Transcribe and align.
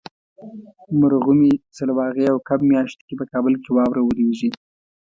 مرغومي، 0.99 1.51
سلواغې 1.77 2.25
او 2.31 2.37
کب 2.47 2.59
میاشتو 2.71 3.05
کې 3.07 3.13
په 3.19 3.25
کابل 3.31 3.53
کې 3.63 3.69
واوره 3.73 4.01
وریږي. 4.03 4.49